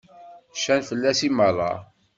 [0.59, 1.73] Cfant fell-as i meṛṛa.